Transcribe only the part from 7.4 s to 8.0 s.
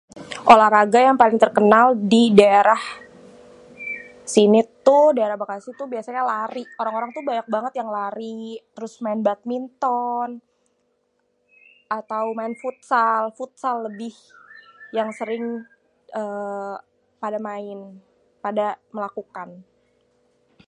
banget yang